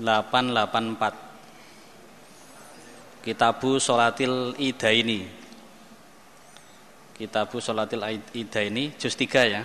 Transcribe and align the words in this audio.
884 0.00 1.32
Kitabu 3.22 3.78
Sholatil 3.78 4.56
Idaini. 4.58 5.28
Kitabu 7.14 7.60
Sholatil 7.62 8.02
Idaini 8.34 8.92
juz 8.98 9.14
3 9.14 9.46
ya. 9.46 9.62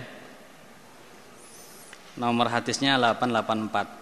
Nomor 2.18 2.50
hadisnya 2.50 2.98
884 2.98 3.98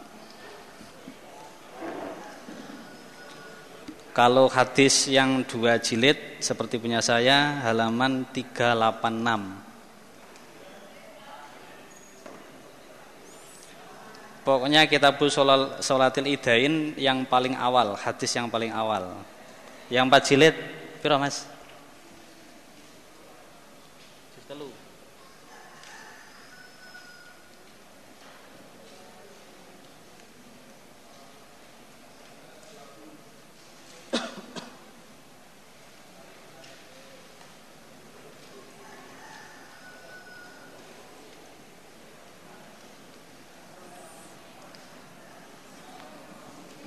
Kalau 4.17 4.49
hadis 4.49 5.13
yang 5.13 5.45
dua 5.45 5.77
jilid 5.77 6.41
seperti 6.41 6.81
punya 6.81 7.05
saya 7.05 7.61
halaman 7.61 8.25
386 8.33 9.66
Pokoknya 14.47 14.87
kitabul 14.87 15.27
sholatil 15.27 16.31
idain 16.31 16.95
yang 16.95 17.27
paling 17.27 17.59
awal, 17.59 17.99
hadis 17.99 18.31
yang 18.31 18.47
paling 18.47 18.71
awal. 18.71 19.19
Yang 19.91 20.05
empat 20.07 20.23
jilid, 20.23 20.55
piro 21.03 21.19
Mas? 21.19 21.51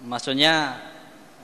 Maksudnya 0.00 0.80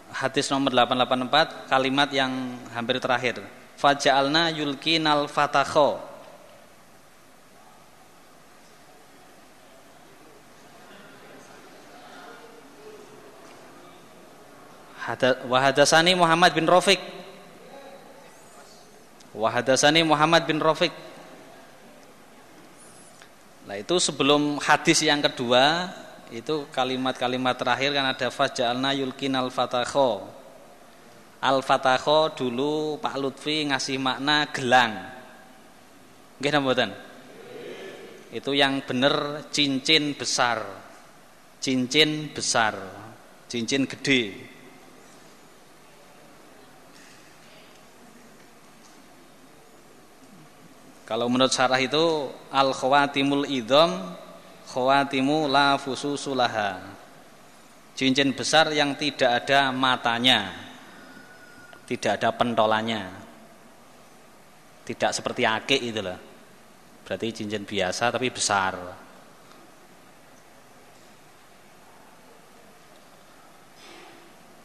hadis 0.08 0.48
nomor 0.48 0.72
884 0.72 1.68
kalimat 1.68 2.08
yang 2.08 2.32
hampir 2.72 2.96
terakhir. 2.96 3.44
Faja'alna 3.76 4.48
yulkinal 4.56 5.28
fatakho 5.28 6.15
Wahadasani 15.46 16.18
Muhammad 16.18 16.50
bin 16.50 16.66
Rafiq. 16.66 16.98
Wahadasani 19.36 20.02
Muhammad 20.02 20.42
bin 20.50 20.58
Rafiq. 20.58 20.90
Nah 23.66 23.76
itu 23.78 23.98
sebelum 23.98 24.58
hadis 24.62 25.02
yang 25.02 25.22
kedua 25.22 25.90
itu 26.34 26.66
kalimat-kalimat 26.74 27.54
terakhir 27.54 27.94
kan 27.94 28.06
ada 28.10 28.28
faj'alna 28.30 28.94
yulkin 28.98 29.34
al-fatakho 29.34 30.26
al-fatakho 31.46 32.34
dulu 32.34 32.98
Pak 32.98 33.14
Lutfi 33.18 33.70
ngasih 33.70 33.98
makna 34.00 34.50
gelang. 34.50 34.92
Mboten? 36.42 36.90
Itu 38.34 38.52
yang 38.52 38.84
benar 38.84 39.48
cincin 39.48 40.12
besar. 40.18 40.60
Cincin 41.62 42.28
besar. 42.34 42.76
Cincin 43.48 43.88
gede 43.88 44.55
kalau 51.06 51.30
menurut 51.30 51.54
syarah 51.54 51.78
itu 51.78 52.28
al 52.50 52.74
khawatimul 52.74 53.46
idom 53.46 53.94
khawatimu 54.68 55.46
la 55.46 55.78
fususulaha 55.78 56.82
cincin 57.94 58.34
besar 58.34 58.74
yang 58.74 58.98
tidak 58.98 59.46
ada 59.46 59.70
matanya 59.70 60.52
tidak 61.86 62.18
ada 62.18 62.34
pentolannya 62.34 63.26
tidak 64.86 65.10
seperti 65.10 65.42
akik 65.42 65.82
itu 65.82 65.98
loh. 65.98 66.14
Berarti 67.02 67.42
cincin 67.42 67.66
biasa 67.66 68.14
tapi 68.14 68.30
besar. 68.30 68.78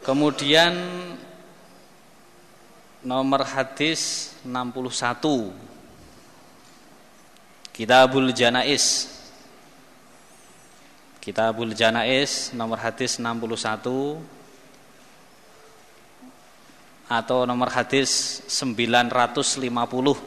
Kemudian 0.06 0.74
nomor 3.02 3.42
hadis 3.42 4.34
61 4.46 5.71
Kitabul 7.72 8.36
Janais. 8.36 9.08
Kitabul 11.24 11.72
Janais 11.72 12.52
nomor 12.52 12.76
hadis 12.76 13.16
61 13.16 14.20
atau 17.08 17.44
nomor 17.44 17.68
hadis 17.72 18.40
950 18.48 20.20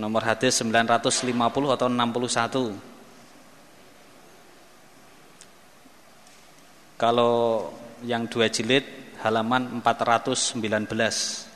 nomor 0.00 0.22
hadis 0.24 0.60
950 0.60 1.76
atau 1.76 1.88
61 1.88 2.76
kalau 7.00 7.68
yang 8.04 8.28
dua 8.28 8.48
jilid 8.52 8.84
halaman 9.20 9.80
419 9.84 11.49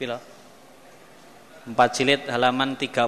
Pila? 0.00 0.16
4 1.68 1.76
jilid 1.92 2.24
halaman 2.24 2.72
37 2.72 3.04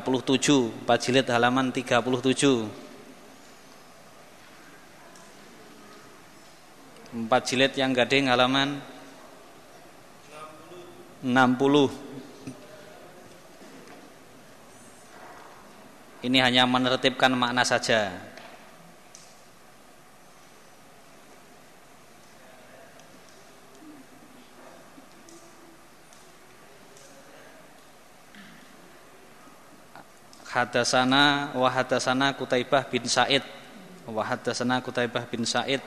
4 0.84 1.00
jilid 1.00 1.24
halaman 1.24 1.72
37 1.72 2.68
4 7.16 7.48
jilid 7.48 7.72
yang 7.80 7.96
gading 7.96 8.28
halaman 8.28 8.76
60 11.24 11.32
Ini 16.22 16.38
hanya 16.44 16.68
menertibkan 16.68 17.32
makna 17.32 17.64
saja 17.64 18.12
Hadasana 30.52 31.56
wa 31.56 31.68
hadasana 31.72 32.36
Kutaibah 32.36 32.84
bin 32.84 33.08
Said. 33.08 33.40
Wa 34.04 34.20
hadasana 34.20 34.84
Kutaibah 34.84 35.24
bin 35.24 35.48
Said. 35.48 35.80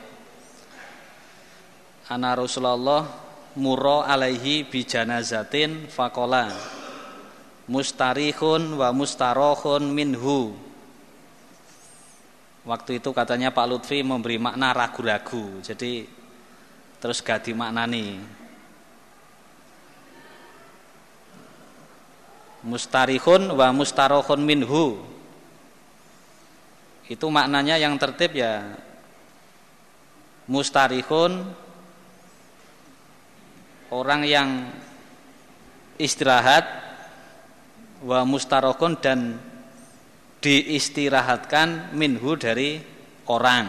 Ana 2.09 2.33
Rasulullah 2.33 3.05
muro 3.53 4.01
alaihi 4.01 4.65
bi 4.65 4.81
janazatin 4.81 5.85
faqala 5.85 6.49
mustarihun 7.69 8.73
wa 8.73 8.89
mustarohun 8.89 9.85
minhu. 9.93 10.57
Waktu 12.65 12.97
itu 12.97 13.13
katanya 13.13 13.53
Pak 13.53 13.65
Lutfi 13.69 14.01
memberi 14.01 14.41
makna 14.41 14.73
ragu-ragu. 14.73 15.61
Jadi 15.61 16.09
terus 16.97 17.21
ganti 17.21 17.53
maknani 17.53 18.17
mustarihun 22.65 23.53
wa 23.53 23.69
mustarohun 23.69 24.41
minhu 24.41 24.97
itu 27.05 27.29
maknanya 27.29 27.77
yang 27.77 27.93
tertib 28.01 28.33
ya 28.33 28.65
mustarihun 30.49 31.45
orang 33.93 34.25
yang 34.25 34.49
istirahat 36.01 36.65
wa 38.03 38.27
mustarokun 38.27 38.97
dan 38.99 39.39
diistirahatkan 40.43 41.95
minhu 41.97 42.37
dari 42.37 42.77
orang. 43.25 43.65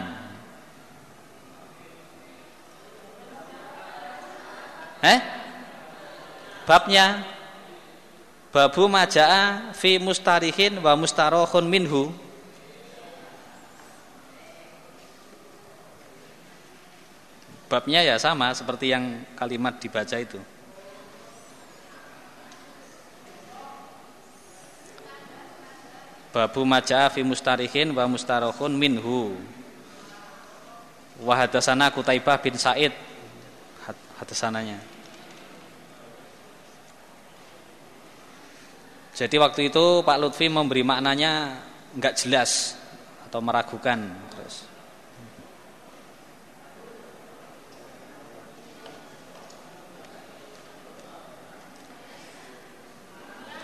Eh? 5.01 5.19
Babnya 6.67 7.36
Babu 8.51 8.87
majaa 8.87 9.75
fi 9.75 9.99
mustarihin 9.99 10.79
wa 10.79 10.95
mustarohun 10.95 11.67
minhu 11.67 12.09
Babnya 17.67 17.99
ya 17.99 18.15
sama 18.15 18.55
seperti 18.55 18.95
yang 18.95 19.27
kalimat 19.35 19.75
dibaca 19.75 20.15
itu. 20.15 20.39
Babu 26.31 26.63
maja 26.63 27.11
fi 27.11 27.27
mustarihin 27.27 27.91
wa 27.91 28.07
mustarohun 28.07 28.71
minhu. 28.71 29.35
Wa 31.19 31.43
hadasana 31.43 31.91
Kutaibah 31.91 32.39
bin 32.39 32.55
Said 32.55 32.95
hadasananya. 34.15 34.79
Jadi 39.17 39.33
waktu 39.41 39.73
itu 39.73 40.05
Pak 40.05 40.17
Lutfi 40.21 40.45
memberi 40.45 40.85
maknanya 40.85 41.57
enggak 41.97 42.21
jelas 42.21 42.77
atau 43.25 43.41
meragukan 43.41 44.13
terus. 44.29 44.69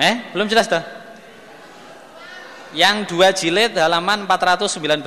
Eh, 0.01 0.33
belum 0.33 0.49
jelas 0.49 0.65
dah? 0.65 0.81
Yang 2.73 3.13
dua 3.13 3.29
jilid 3.29 3.77
halaman 3.77 4.25
419. 4.25 5.05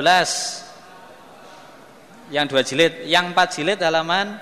Yang 2.30 2.46
dua 2.46 2.62
jilid, 2.62 2.92
yang 3.10 3.34
empat 3.34 3.58
jilid 3.58 3.82
halaman 3.82 4.38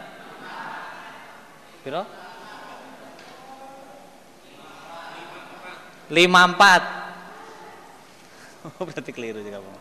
Piro? 1.80 2.23
54. 6.08 7.04
Oh, 8.64 8.88
berarti 8.88 9.12
keliru 9.12 9.44
juga, 9.44 9.60
Bang. 9.60 9.76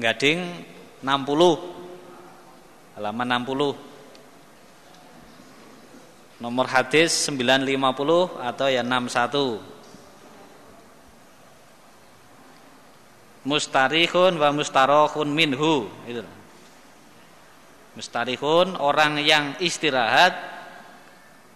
gading 0.00 0.64
60 1.04 2.96
halaman 2.96 3.44
60 3.44 3.76
nomor 6.40 6.64
hadis 6.68 7.28
950 7.28 8.40
atau 8.40 8.68
ya 8.72 8.80
61 8.80 9.60
mustarihun 13.44 14.40
wa 14.40 14.48
mustarohun 14.52 15.28
minhu 15.28 15.88
itu 16.08 16.24
mustarihun 17.98 18.78
orang 18.78 19.18
yang 19.22 19.58
istirahat 19.58 20.36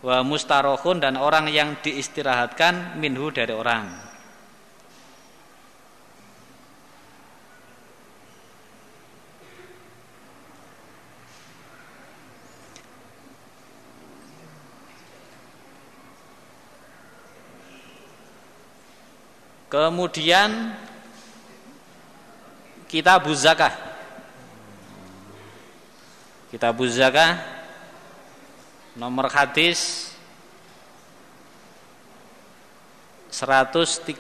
wa 0.05 0.21
mustarohun 0.27 1.01
dan 1.01 1.17
orang 1.17 1.49
yang 1.49 1.79
diistirahatkan 1.81 2.99
minhu 3.01 3.33
dari 3.33 3.55
orang 3.57 4.05
Kemudian 19.75 20.71
kita 22.87 23.19
buzakah. 23.19 23.94
Kita 26.55 26.71
buzakah 26.71 27.35
nomor 28.95 29.27
hadis 29.27 30.15
136 33.27 34.15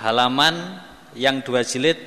halaman 0.00 0.80
yang 1.12 1.44
dua 1.44 1.60
jilid 1.60 2.00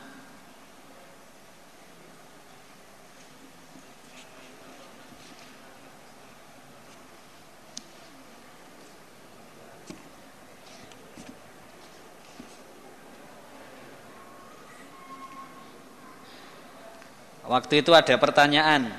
Waktu 17.50 17.82
itu 17.82 17.90
ada 17.90 18.14
pertanyaan. 18.14 18.94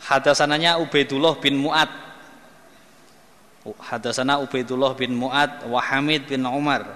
Hadasananya 0.00 0.80
Ubaidullah 0.80 1.36
bin 1.36 1.60
Mu'ad. 1.60 2.09
Hadasana 3.60 4.40
Ubaidullah 4.40 4.96
bin 4.96 5.12
Mu'ad 5.12 5.68
wa 5.68 5.80
Hamid 5.84 6.24
bin 6.24 6.40
Umar. 6.48 6.88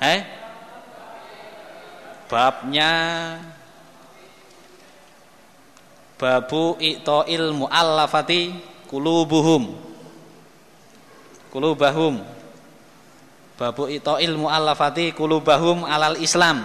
Eh? 0.00 0.24
Babnya 2.30 2.92
Babu 6.16 6.76
i'ta'il 6.80 7.52
mu'allafati 7.52 8.52
kulubuhum. 8.88 9.76
Kulubahum 11.52 12.22
Babu 13.60 13.92
ilmu 13.92 14.48
mu'allafati 14.48 15.12
kulubahum 15.12 15.84
alal 15.84 16.16
Islam. 16.16 16.64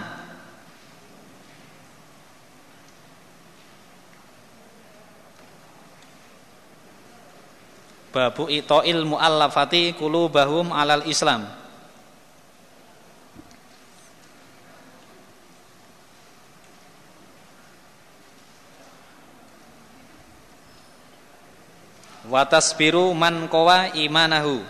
Babu 8.16 8.48
ilmu 8.48 9.20
mu'allafati 9.20 9.92
kulubahum 10.00 10.72
alal 10.72 11.04
Islam. 11.04 11.44
Watasbiru 22.32 23.12
man 23.12 23.52
kowa 23.52 23.92
imanahu 23.92 24.64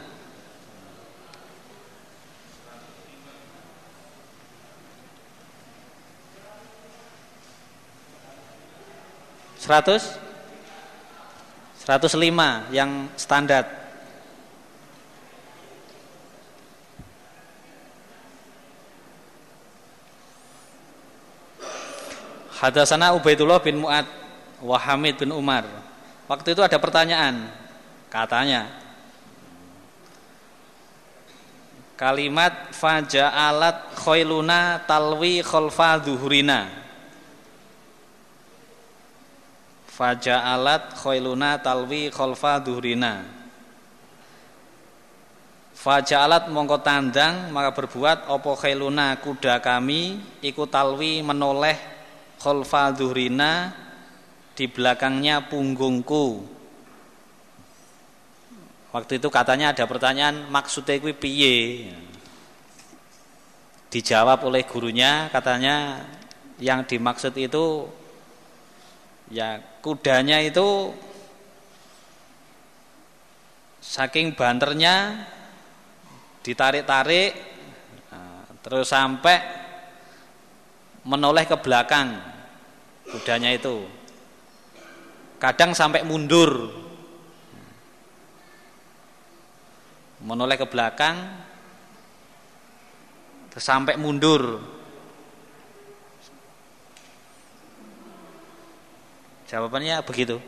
100 9.66 10.35
105 11.86 12.74
yang 12.74 13.06
standar. 13.14 13.70
Hadasana 22.58 23.14
Ubaidullah 23.14 23.62
bin 23.62 23.86
Mu'ad 23.86 24.10
Wahamid 24.66 25.22
bin 25.22 25.30
Umar. 25.30 25.70
Waktu 26.26 26.58
itu 26.58 26.66
ada 26.66 26.82
pertanyaan 26.82 27.54
Katanya 28.10 28.66
Kalimat 31.94 32.74
Faja'alat 32.74 33.94
khoiluna 34.02 34.82
talwi 34.90 35.46
kholfa 35.46 36.02
duhurina 36.02 36.85
Faja'alat 39.96 40.92
khailuna 41.00 41.56
talwi 41.64 42.12
khalfa 42.12 42.60
duhrina. 42.60 43.24
Faja'alat 45.72 46.52
mongko 46.52 46.84
tandang 46.84 47.48
maka 47.56 47.72
berbuat 47.72 48.28
opo 48.28 48.60
khailuna 48.60 49.16
kuda 49.24 49.64
kami 49.64 50.20
iku 50.44 50.68
talwi 50.68 51.24
menoleh 51.24 51.80
khalfa 52.44 52.92
duhrina 52.92 53.72
di 54.52 54.68
belakangnya 54.68 55.48
punggungku. 55.48 56.44
Waktu 58.92 59.20
itu 59.20 59.28
katanya 59.32 59.72
ada 59.72 59.88
pertanyaan 59.88 60.52
maksudnya 60.52 61.00
kuwi 61.00 61.16
piye? 61.16 61.56
Dijawab 63.96 64.44
oleh 64.44 64.68
gurunya 64.68 65.32
katanya 65.32 66.04
yang 66.60 66.84
dimaksud 66.84 67.32
itu 67.40 67.88
ya 69.32 69.62
kudanya 69.82 70.42
itu 70.42 70.94
saking 73.82 74.34
banternya 74.34 75.26
ditarik-tarik 76.46 77.34
nah, 78.10 78.46
terus 78.62 78.90
sampai 78.90 79.38
menoleh 81.06 81.46
ke 81.46 81.58
belakang 81.58 82.18
kudanya 83.10 83.54
itu 83.54 83.86
kadang 85.38 85.74
sampai 85.74 86.02
mundur 86.06 86.74
menoleh 90.26 90.58
ke 90.58 90.66
belakang 90.66 91.46
sampai 93.56 93.96
mundur. 93.96 94.75
Jawabannya 99.46 100.02
begitu. 100.02 100.42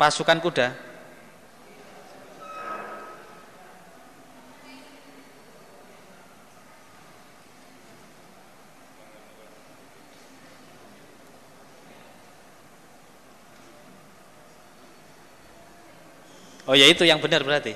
Pasukan 0.00 0.40
kuda 0.40 0.90
Oh 16.70 16.78
ya 16.78 16.86
itu 16.86 17.02
yang 17.02 17.18
benar 17.18 17.42
berarti. 17.42 17.74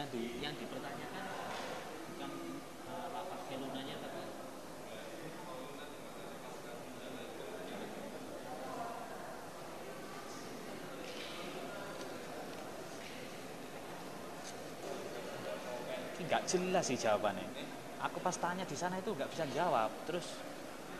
Yang 0.00 0.08
di, 0.16 0.22
yang 0.40 0.56
dipertanyakan 0.56 1.24
bukan 2.08 2.30
uh, 2.88 3.06
lapak 3.12 3.40
kelunanya 3.52 4.00
tapi 4.00 4.24
sih 16.84 17.00
jawabannya. 17.00 17.48
Aku 18.04 18.20
pas 18.20 18.36
tanya 18.36 18.68
di 18.68 18.76
sana 18.76 19.00
itu 19.00 19.16
nggak 19.16 19.32
bisa 19.32 19.48
jawab. 19.56 19.88
Terus 20.04 20.36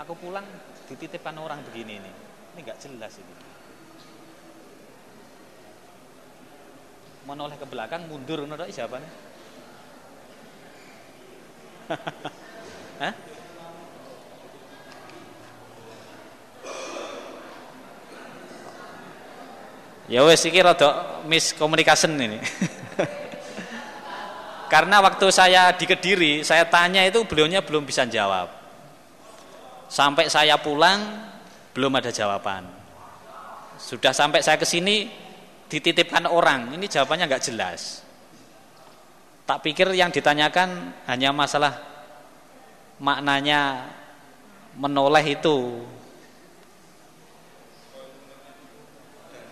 aku 0.01 0.17
pulang 0.19 0.47
dititipkan 0.91 1.37
orang 1.39 1.63
begini 1.71 2.03
nih 2.03 2.15
ini 2.55 2.61
nggak 2.63 2.79
jelas 2.83 3.19
ini 3.19 3.35
menoleh 7.25 7.57
ke 7.57 7.67
belakang 7.67 8.07
mundur 8.07 8.45
menurut 8.47 8.71
jawabannya 8.71 9.11
Hah? 13.03 13.13
Ya 20.05 20.21
wes 20.25 20.45
iki 20.45 20.61
rada 20.61 21.21
miscommunication 21.29 22.17
ini. 22.21 22.41
Karena 24.75 24.99
waktu 24.99 25.31
saya 25.31 25.71
di 25.71 25.87
Kediri, 25.87 26.43
saya 26.43 26.67
tanya 26.67 27.07
itu 27.07 27.23
beliaunya 27.23 27.63
belum 27.63 27.87
bisa 27.87 28.03
jawab. 28.11 28.51
Sampai 29.87 30.27
saya 30.27 30.59
pulang, 30.59 31.31
belum 31.71 31.95
ada 31.95 32.11
jawaban. 32.11 32.67
Sudah 33.79 34.11
sampai 34.11 34.43
saya 34.43 34.59
ke 34.59 34.67
sini 34.67 35.07
dititipkan 35.71 36.27
orang, 36.27 36.75
ini 36.75 36.91
jawabannya 36.91 37.31
nggak 37.31 37.45
jelas. 37.47 38.03
Tak 39.47 39.63
pikir 39.63 39.95
yang 39.95 40.11
ditanyakan 40.11 40.91
hanya 41.07 41.31
masalah 41.31 41.79
maknanya 42.99 43.95
menoleh 44.75 45.39
itu. 45.39 45.87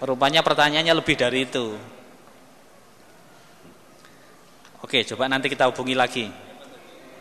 Rupanya 0.03 0.43
pertanyaannya 0.43 0.99
lebih 0.99 1.15
dari 1.15 1.47
itu. 1.47 1.79
Oke, 4.83 5.07
coba 5.07 5.31
nanti 5.31 5.47
kita 5.47 5.71
hubungi 5.71 5.95
lagi. 5.95 6.27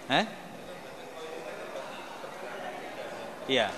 Eh? 0.10 0.26
Iya. 3.48 3.70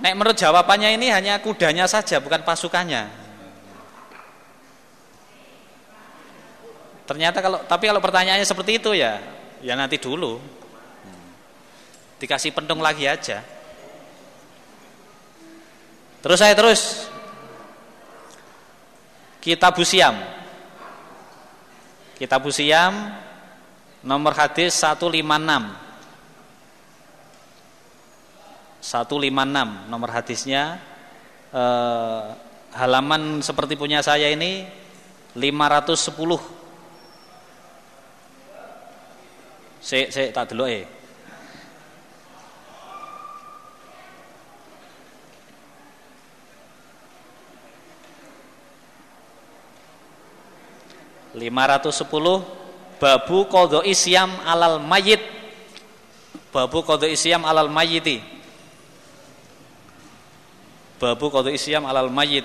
Nek 0.00 0.14
menurut 0.16 0.38
jawabannya 0.38 0.96
ini 0.96 1.12
hanya 1.12 1.42
kudanya 1.42 1.84
saja, 1.84 2.22
bukan 2.22 2.40
pasukannya. 2.46 3.10
Ternyata 7.10 7.42
kalau 7.42 7.58
tapi 7.66 7.90
kalau 7.90 7.98
pertanyaannya 7.98 8.46
seperti 8.46 8.78
itu 8.78 8.94
ya, 8.94 9.18
ya 9.60 9.74
nanti 9.74 9.98
dulu. 9.98 10.38
Dikasih 12.22 12.54
pentung 12.54 12.78
lagi 12.78 13.10
aja. 13.10 13.42
Terus 16.22 16.38
saya 16.38 16.54
terus. 16.54 17.09
Kitab 19.40 19.80
Siam. 19.82 20.16
Kitab 22.20 22.44
Siam 22.52 23.16
nomor 24.04 24.36
hadis 24.36 24.76
156. 24.76 25.90
156 28.80 29.92
nomor 29.92 30.08
hadisnya 30.08 30.80
eh, 31.52 32.24
halaman 32.74 33.44
seperti 33.44 33.76
punya 33.76 34.00
saya 34.00 34.32
ini 34.32 34.64
510 35.36 36.10
saya 39.80 40.04
saya 40.08 40.26
tak 40.32 40.56
dulu 40.56 40.64
eh 40.64 40.99
lima 51.40 51.64
ratus 51.64 52.04
sepuluh 52.04 52.44
babu 53.00 53.48
kodo 53.48 53.80
isyam 53.80 54.28
alal 54.44 54.76
mayit. 54.76 55.24
Babu 56.52 56.84
kodo 56.84 57.08
isyam 57.08 57.48
alal 57.48 57.72
mayiti. 57.72 58.20
Babu 61.00 61.32
qadha 61.32 61.48
isyam 61.48 61.88
alal 61.88 62.12
mayit. 62.12 62.44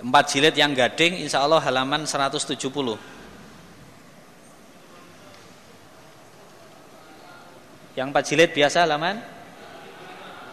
Empat 0.00 0.24
jilid 0.32 0.56
yang 0.56 0.72
gading 0.72 1.18
insya 1.20 1.42
Allah 1.42 1.58
halaman 1.58 2.06
170 2.06 2.46
Yang 7.98 8.06
empat 8.14 8.24
jilid 8.28 8.50
biasa 8.54 8.86
halaman 8.86 9.18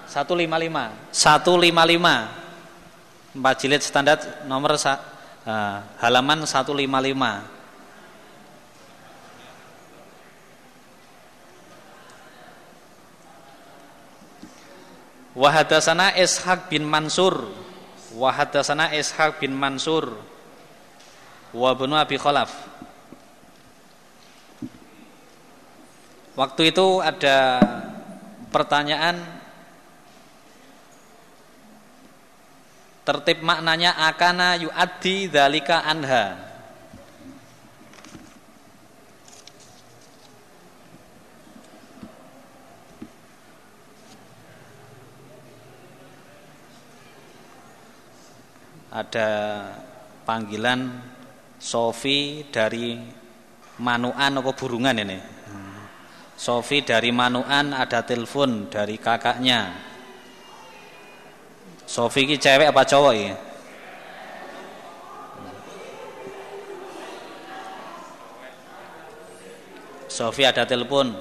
155 0.07 1.13
155 1.13 2.43
Empat 3.33 3.55
jilid 3.65 3.81
standar 3.81 4.45
nomor 4.45 4.77
uh, 4.77 4.97
halaman 5.97 6.45
155 6.45 7.53
Wahadasana 15.33 16.13
Ishaq 16.13 16.69
bin 16.69 16.85
Mansur. 16.85 17.49
Wahadasana 18.13 18.93
Ishaq 18.93 19.41
bin 19.41 19.57
Mansur. 19.57 20.13
Wabnu 21.53 21.97
Abi 21.97 22.21
Khalaf. 22.21 22.53
Waktu 26.37 26.73
itu 26.73 27.01
ada 27.01 27.61
pertanyaan 28.49 29.21
Tertib 33.03 33.43
maknanya 33.43 33.99
akana 33.99 34.55
yu'addi 34.55 35.27
dalika 35.27 35.83
anha 35.83 36.53
ada 48.93 49.29
panggilan 50.23 50.93
Sofi 51.57 52.45
dari 52.53 53.01
Manuan 53.81 54.37
apa 54.37 54.51
burungan 54.53 55.01
ini? 55.01 55.17
Sofi 56.37 56.85
dari 56.85 57.09
Manuan 57.09 57.73
ada 57.73 58.05
telepon 58.05 58.69
dari 58.69 59.01
kakaknya. 59.01 59.92
Sofi 61.93 62.25
ki 62.25 62.41
cewek 62.41 62.73
apa 62.73 62.81
cowok 62.89 63.13
ya? 63.13 63.37
Sofi 70.09 70.41
ada 70.41 70.65
telepon. 70.65 71.13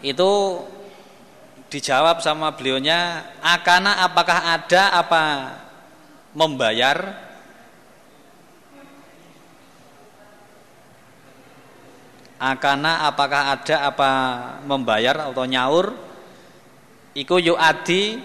Itu 0.00 0.64
dijawab 1.68 2.24
sama 2.24 2.56
beliaunya, 2.56 3.28
akana 3.44 4.00
apakah 4.08 4.56
ada 4.56 4.96
apa 4.96 5.24
membayar? 6.32 7.27
Akana 12.38 13.10
apakah 13.10 13.58
ada 13.58 13.76
apa 13.90 14.10
membayar 14.64 15.28
atau 15.28 15.44
nyaur? 15.44 15.92
Iku 17.18 17.42
yu 17.42 17.58
adi 17.58 18.22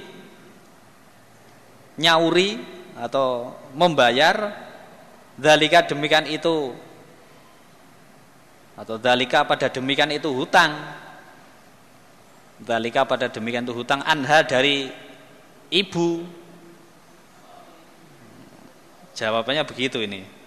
nyauri 1.98 2.62
atau 2.98 3.58
membayar. 3.74 4.66
Dalika 5.34 5.82
demikian 5.82 6.30
itu. 6.30 6.78
Atau 8.78 9.02
dalika 9.02 9.42
pada 9.50 9.66
demikian 9.66 10.14
itu 10.14 10.30
hutang. 10.30 10.78
Dalika 12.62 13.02
pada 13.02 13.34
demikian 13.34 13.66
itu 13.66 13.74
hutang 13.74 14.06
anha 14.06 14.46
dari 14.46 14.94
ibu. 15.74 16.22
Jawabannya 19.18 19.66
begitu 19.66 20.02
ini 20.02 20.43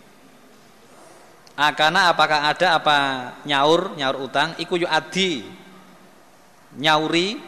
Akana 1.57 2.13
apakah 2.13 2.53
ada 2.53 2.77
apa 2.77 2.97
nyaur 3.49 3.97
nyaur 3.97 4.29
utang 4.29 4.53
iku 4.61 4.77
yu 4.77 4.85
adi. 4.85 5.41
Nyauri 6.77 7.41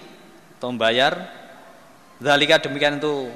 atau 0.57 0.73
membayar 0.73 1.13
zalika 2.17 2.57
demikian 2.57 2.97
itu. 2.97 3.29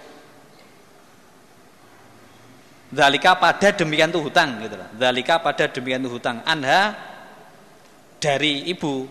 Zalika 2.93 3.37
pada 3.37 3.69
demikian 3.77 4.09
itu 4.09 4.21
hutang 4.25 4.65
gitu 4.65 4.81
loh. 4.81 4.89
Zalika 4.97 5.37
pada 5.45 5.69
demikian 5.69 6.01
itu 6.01 6.11
hutang. 6.17 6.41
Anha 6.49 6.97
dari 8.17 8.65
ibu. 8.73 9.05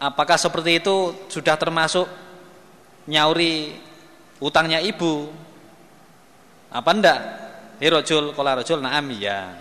Apakah 0.00 0.40
seperti 0.40 0.80
itu 0.80 1.26
sudah 1.28 1.58
termasuk 1.60 2.08
nyauri 3.10 3.87
utangnya 4.38 4.78
ibu 4.82 5.30
apa 6.68 6.90
ndak 6.94 7.18
ini 7.78 7.88
rojul 7.88 8.34
kola 8.34 8.58
rojul 8.58 8.78
naam 8.82 9.08
ya 9.14 9.54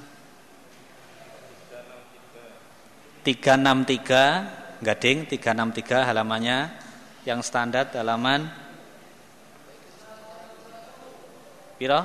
363 3.26 4.82
Gading 4.82 5.30
363 5.30 6.10
halamannya 6.10 6.70
yang 7.22 7.38
standar 7.42 7.86
halaman 7.94 8.50
piro? 11.78 12.02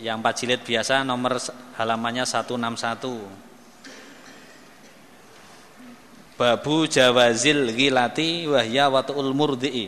yang 0.04 0.19
4 0.19 0.39
jilid 0.39 0.60
biasa 0.63 1.08
nomor 1.08 1.39
halamannya 1.80 2.28
161 2.28 3.44
Babu 6.36 6.84
jawazil 6.84 7.71
gilati 7.71 8.43
wahya 8.48 8.91
watul 8.91 9.32
murdi'i 9.32 9.88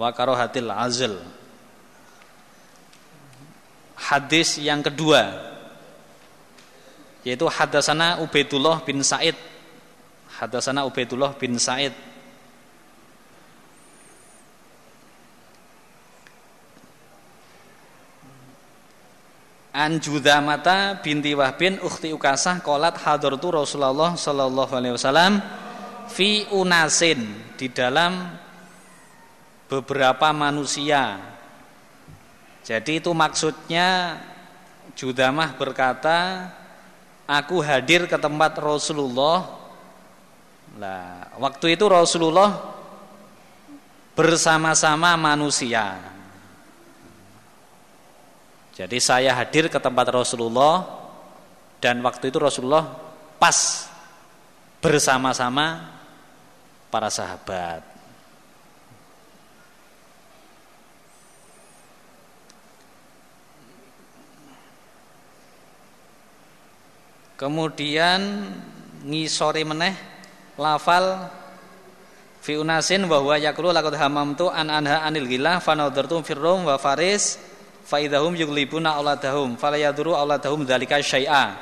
wa 0.00 0.08
karohatil 0.12 0.72
azl. 0.72 1.20
Hadis 3.96 4.56
yang 4.58 4.80
kedua 4.80 5.52
yaitu 7.22 7.46
hadasana 7.46 8.18
Ubaidullah 8.18 8.82
bin 8.82 9.04
Said. 9.04 9.36
Hadasana 10.40 10.88
Ubaidullah 10.88 11.36
bin 11.38 11.54
Said. 11.60 11.94
An 19.72 19.96
Judamata 20.04 21.00
binti 21.00 21.32
Wahbin 21.32 21.80
ukhti 21.80 22.12
Ukasah 22.12 22.60
qalat 22.60 23.00
hadartu 23.00 23.48
Rasulullah 23.48 24.12
sallallahu 24.12 24.72
alaihi 24.76 24.94
wasallam 25.00 25.40
fi 26.12 26.44
unasin 26.52 27.24
di 27.56 27.72
dalam 27.72 28.36
beberapa 29.72 30.28
manusia. 30.36 31.16
Jadi 32.60 33.00
itu 33.00 33.16
maksudnya 33.16 34.20
Judamah 34.92 35.56
berkata, 35.56 36.52
aku 37.24 37.64
hadir 37.64 38.04
ke 38.04 38.20
tempat 38.20 38.52
Rasulullah. 38.60 39.56
Nah, 40.76 41.32
waktu 41.40 41.80
itu 41.80 41.88
Rasulullah 41.88 42.76
bersama-sama 44.12 45.16
manusia. 45.16 46.11
Jadi 48.72 48.96
saya 49.04 49.36
hadir 49.36 49.68
ke 49.68 49.76
tempat 49.76 50.08
Rasulullah 50.08 50.88
dan 51.76 52.00
waktu 52.00 52.32
itu 52.32 52.40
Rasulullah 52.40 52.88
pas 53.36 53.84
bersama-sama 54.80 55.92
para 56.88 57.12
sahabat. 57.12 57.92
Kemudian 67.36 68.20
ngisori 69.02 69.66
meneh 69.66 69.98
lafal 70.54 71.26
fi 72.38 72.54
unasin 72.54 73.02
wa 73.10 73.18
huwa 73.18 73.34
yaqulu 73.34 73.74
laqad 73.74 73.98
hamamtu 73.98 74.46
an 74.46 74.70
anha 74.70 75.02
anil 75.02 75.26
ghilah 75.26 75.58
fa 75.58 75.74
nadartu 75.74 76.22
firrum 76.22 76.70
wa 76.70 76.78
faris 76.78 77.42
faidahum 77.84 78.32
yuglibuna 78.38 78.96
auladahum 78.96 79.58
fala 79.58 79.76
yaduru 79.76 80.16
auladahum 80.16 80.64
dzalika 80.64 81.02
syai'a. 81.02 81.58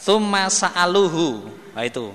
Thumma 0.00 0.48
sa'aluhu. 0.48 1.44
Nah 1.76 1.84
itu. 1.84 2.08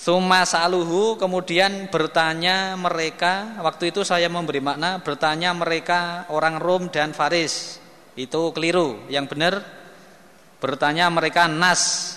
Suma 0.00 0.48
sa'aluhu 0.48 1.20
kemudian 1.20 1.92
bertanya 1.92 2.72
mereka 2.72 3.60
waktu 3.60 3.92
itu 3.92 4.00
saya 4.00 4.32
memberi 4.32 4.56
makna 4.56 4.96
bertanya 5.04 5.52
mereka 5.52 6.24
orang 6.32 6.56
Rom 6.56 6.88
dan 6.88 7.12
Faris. 7.12 7.76
Itu 8.16 8.48
keliru. 8.56 9.04
Yang 9.12 9.26
benar 9.36 9.54
bertanya 10.56 11.12
mereka 11.12 11.52
Nas. 11.52 12.16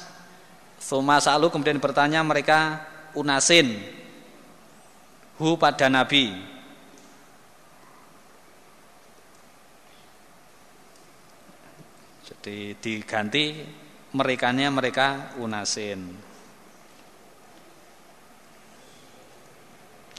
Suma 0.80 1.20
sa'aluhu 1.20 1.52
kemudian 1.52 1.84
bertanya 1.84 2.24
mereka 2.24 2.88
Unasin. 3.20 3.84
Hu 5.36 5.60
pada 5.60 5.92
Nabi 5.92 6.53
jadi 12.44 12.76
diganti 12.76 13.64
merekanya 14.12 14.68
mereka 14.68 15.32
Unasin 15.40 16.12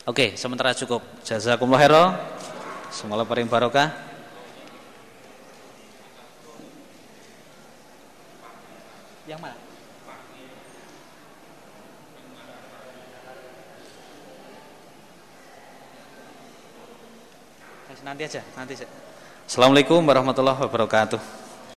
Oke, 0.05 0.37
sementara 0.37 0.77
cukup. 0.77 1.01
Jazakumullah 1.25 1.81
khairan. 1.81 2.13
Semoga 2.93 3.25
paling 3.25 3.49
barokah. 3.49 3.89
Yang 9.25 9.41
mana? 9.41 9.57
Nanti 18.05 18.23
aja, 18.29 18.45
nanti 18.53 18.77
aja. 18.77 18.85
Assalamualaikum 19.49 20.05
warahmatullahi 20.05 20.61
wabarakatuh. 20.69 21.44